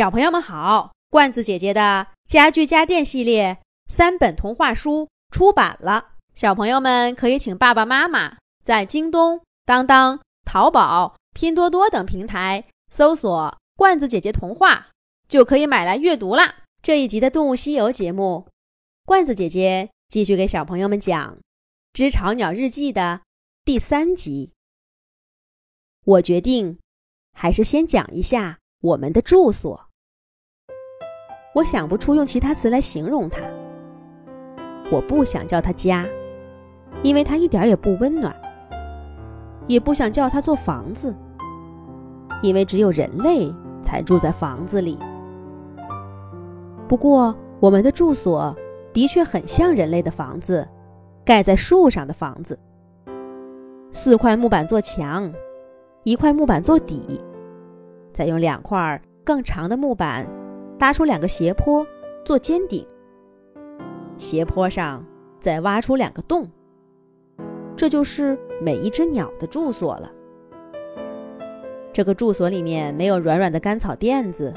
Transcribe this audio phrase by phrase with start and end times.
[0.00, 14.88] 小朋友们好，罐子姐姐的家具家电系列三本童话书出版了，小朋友们可以请爸爸妈妈在京东、当当、淘宝、拼多多等平台搜索“罐子姐姐童话”，
[15.28, 16.64] 就可以买来阅读啦。
[16.82, 18.48] 这一集的《动物西游》节目，
[19.04, 21.34] 罐子姐姐继续给小朋友们讲
[21.92, 23.20] 《知巢鸟日记》的
[23.66, 24.52] 第三集。
[26.06, 26.78] 我决定，
[27.34, 29.89] 还是先讲一下我们的住所。
[31.52, 33.40] 我想不出用其他词来形容它。
[34.90, 36.06] 我不想叫它家，
[37.02, 38.32] 因为它一点也不温暖；
[39.66, 41.14] 也不想叫它做房子，
[42.42, 44.98] 因为只有人类才住在房子里。
[46.88, 48.56] 不过，我们的住所
[48.92, 50.68] 的确很像人类的房子，
[51.24, 52.58] 盖在树上的房子。
[53.92, 55.32] 四块木板做墙，
[56.04, 57.20] 一块木板做底，
[58.12, 60.26] 再用两块更长的木板。
[60.80, 61.86] 搭出两个斜坡
[62.24, 62.86] 做尖顶，
[64.16, 65.04] 斜坡上
[65.38, 66.48] 再挖出两个洞，
[67.76, 70.10] 这就是每一只鸟的住所了。
[71.92, 74.54] 这个住所里面没有软软的干草垫子，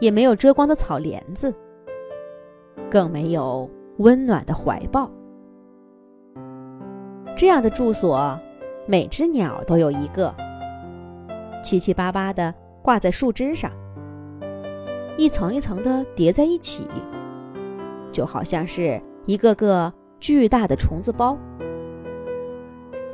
[0.00, 1.54] 也没有遮光的草帘子，
[2.90, 5.08] 更没有温暖的怀抱。
[7.36, 8.36] 这样的住所，
[8.84, 10.34] 每只鸟都有一个，
[11.62, 13.70] 七七八八的挂在树枝上。
[15.18, 16.86] 一层一层的叠在一起，
[18.12, 21.38] 就好像是一个个巨大的虫子包。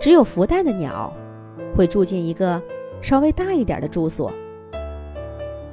[0.00, 1.12] 只有孵蛋的鸟
[1.76, 2.60] 会住进一个
[3.00, 4.32] 稍微大一点的住所。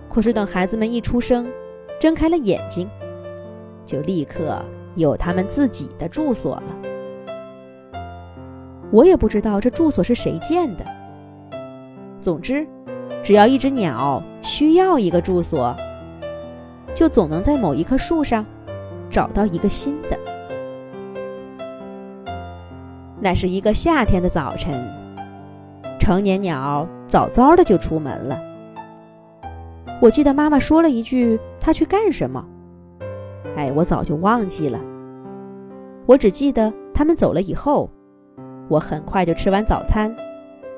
[0.07, 1.47] 可是等孩子们一出生，
[2.00, 2.88] 睁开了眼睛，
[3.83, 4.63] 就立刻
[4.95, 6.75] 有他们自己的住所了。
[8.91, 10.85] 我也不知道这住所是谁建的。
[12.22, 12.67] 总之，
[13.23, 15.75] 只要一只鸟需要一个住所。
[17.00, 18.45] 就总能在某一棵树上
[19.09, 20.19] 找到一个新的。
[23.22, 24.85] 那是一个夏天的早晨，
[25.97, 28.38] 成年鸟早早的就出门了。
[30.01, 32.46] 我记得妈妈说了一句：“它去干什么？”
[33.56, 34.78] 哎，我早就忘记了。
[36.06, 37.90] 我只记得他们走了以后，
[38.68, 40.13] 我很快就吃完早餐，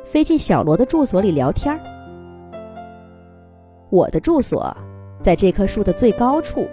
[0.05, 1.75] 飞进小罗的住所里聊天
[3.89, 4.71] 我的住所。
[5.21, 6.67] 在这棵树的最高处，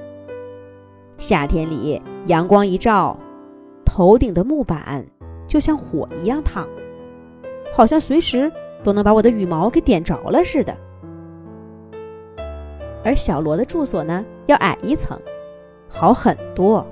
[1.19, 3.17] 夏天里阳光一照，
[3.85, 5.05] 头顶的木板
[5.47, 6.67] 就像火一样烫，
[7.75, 8.51] 好像随时
[8.83, 10.75] 都能把我的羽毛给点着了似的。
[13.05, 15.19] 而小罗的住所呢，要矮一层，
[15.89, 16.87] 好很多。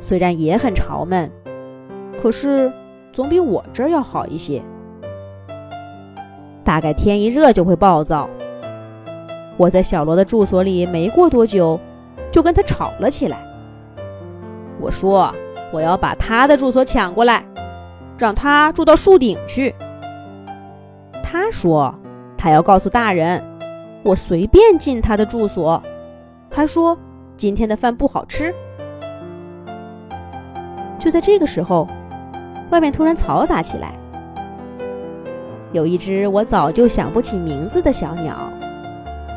[0.00, 1.30] 虽然也很潮闷，
[2.20, 2.72] 可是
[3.12, 4.62] 总比我这儿要好一些。
[6.64, 8.28] 大概天一热就会暴躁。
[9.60, 11.78] 我在小罗的住所里没过多久，
[12.32, 13.44] 就跟他吵了起来。
[14.80, 15.30] 我说
[15.70, 17.44] 我要把他的住所抢过来，
[18.16, 19.74] 让他住到树顶去。
[21.22, 21.94] 他说
[22.38, 23.44] 他要告诉大人，
[24.02, 25.82] 我随便进他的住所，
[26.50, 26.96] 还说
[27.36, 28.54] 今天的饭不好吃。
[30.98, 31.86] 就在这个时候，
[32.70, 33.92] 外面突然嘈杂起来，
[35.72, 38.50] 有一只我早就想不起名字的小鸟。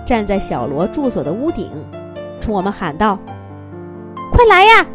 [0.05, 1.71] 站在小罗住所的屋顶，
[2.41, 3.17] 冲我们喊道
[4.31, 4.85] ：“快来呀，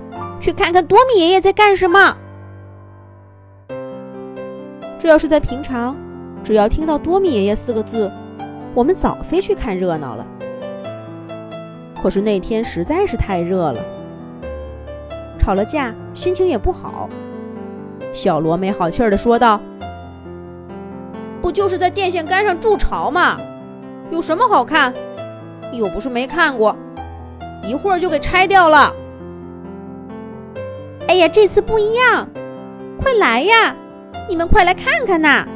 [0.40, 2.16] 去看看多米爷爷在干什么！”
[4.98, 5.96] 这要是在平常，
[6.44, 8.12] 只要听到“多米爷爷”四个字，
[8.74, 10.26] 我们早飞去看热闹了。
[12.02, 13.80] 可是那天实在是太热了，
[15.38, 17.08] 吵了架，心情也不好。
[18.12, 19.60] 小罗没好气儿地说道
[21.40, 23.38] ：“不就是在电线杆上筑巢吗？”
[24.10, 24.92] 有什么好看？
[25.72, 26.74] 又不是没看过，
[27.62, 28.92] 一会儿就给拆掉了。
[31.06, 32.26] 哎呀，这次不一样，
[32.98, 33.74] 快来呀！
[34.28, 35.46] 你们快来看看呐！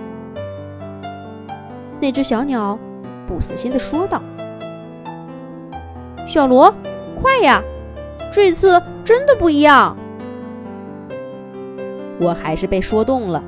[2.01, 2.79] 那只小鸟
[3.27, 4.23] 不死心的说道
[6.29, 6.75] ：“小罗，
[7.21, 7.63] 快呀！
[8.33, 9.97] 这次真的不一样。”
[12.21, 13.43] 我还是被说动了，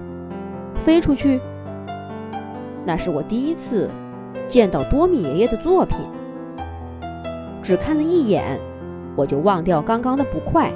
[0.76, 1.40] 飞出去。
[2.84, 3.90] 那是我第一次。
[4.48, 5.98] 见到多米爷爷的作品，
[7.62, 8.58] 只看了一眼，
[9.16, 10.72] 我就忘掉刚刚的不快，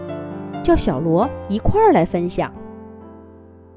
[0.65, 2.53] 叫小罗一块儿来分享。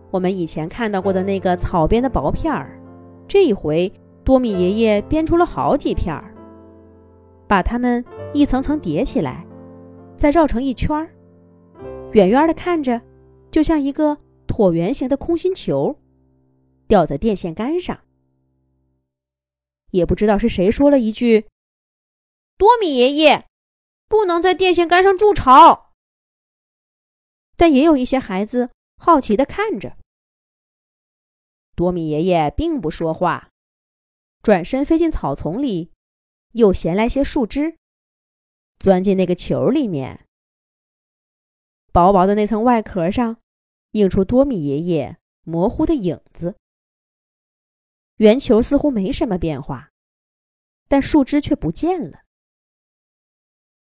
[0.10, 2.80] 我们以前看到过的那个草编的薄片儿，
[3.28, 3.92] 这一回
[4.24, 6.34] 多米爷爷编出了好几片儿，
[7.48, 8.04] 把它们
[8.34, 9.46] 一层层叠起来，
[10.18, 11.10] 再绕成一圈儿，
[12.12, 13.00] 远远的看着，
[13.52, 14.18] 就像一个
[14.48, 15.96] 椭圆形的空心球，
[16.88, 17.98] 吊在电线杆上。
[19.92, 21.48] 也不知道是谁说了一句
[22.58, 23.48] ：“多米爷爷，
[24.08, 25.94] 不能在电线杆上筑巢。
[27.56, 29.98] 但也有一些孩子好奇的看着。
[31.76, 33.50] 多米爷爷并不说话，
[34.42, 35.92] 转身飞进草丛里，
[36.54, 37.78] 又衔来些树枝，
[38.80, 40.26] 钻进那个球里面。
[41.92, 43.38] 薄薄的那层外壳上，
[43.92, 46.56] 映出多米爷爷模糊的影子。
[48.22, 49.90] 圆球似乎没什么变化，
[50.88, 52.22] 但树枝却不见了。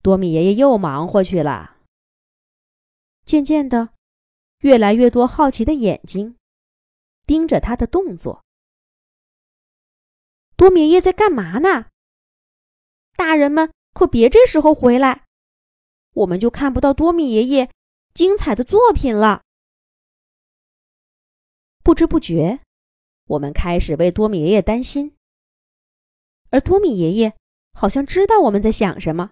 [0.01, 1.77] 多米爷爷又忙活去了。
[3.23, 3.93] 渐渐的，
[4.61, 6.38] 越来越多好奇的眼睛
[7.27, 8.43] 盯着他的动作。
[10.55, 11.91] 多米爷爷在干嘛呢？
[13.15, 15.27] 大人们可别这时候回来，
[16.13, 17.69] 我们就看不到多米爷爷
[18.15, 19.43] 精彩的作品了。
[21.83, 22.61] 不知不觉。
[23.31, 25.16] 我们开始为多米爷爷担心，
[26.50, 27.33] 而多米爷爷
[27.72, 29.31] 好像知道我们在想什么。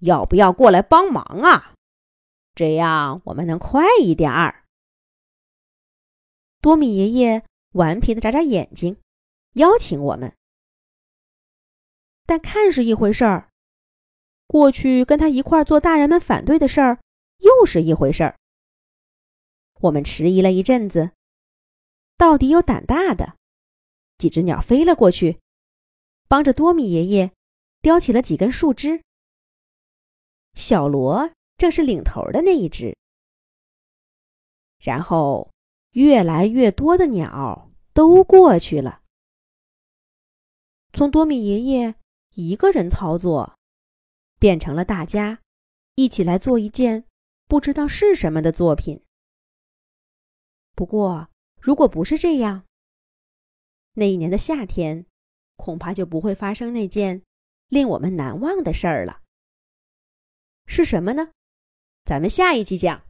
[0.00, 1.72] 要不要过来帮忙啊？
[2.54, 4.64] 这样我们能快一点儿。
[6.60, 7.42] 多米爷爷
[7.72, 8.98] 顽皮的眨眨眼睛，
[9.54, 10.34] 邀请我们。
[12.26, 13.48] 但看是一回事儿，
[14.46, 16.98] 过去跟他一块做大人们反对的事儿
[17.38, 18.36] 又是一回事儿。
[19.80, 21.12] 我们迟疑了一阵子。
[22.16, 23.36] 到底有胆大的
[24.16, 25.38] 几只鸟飞了过去，
[26.28, 27.32] 帮着多米爷爷
[27.82, 29.02] 叼起了几根树枝。
[30.54, 32.96] 小罗正是领头的那一只。
[34.78, 35.52] 然后，
[35.90, 39.02] 越来越多的鸟都过去了。
[40.94, 41.94] 从多米爷爷
[42.30, 43.58] 一个人操作，
[44.38, 45.42] 变成了大家
[45.96, 47.04] 一起来做一件
[47.46, 49.04] 不知道是什么的作品。
[50.74, 51.28] 不过。
[51.66, 52.64] 如果不是这样，
[53.94, 55.04] 那一年的夏天，
[55.56, 57.20] 恐怕就不会发生那件
[57.66, 59.20] 令我们难忘的事儿了。
[60.66, 61.32] 是什么呢？
[62.04, 63.02] 咱们下一期讲。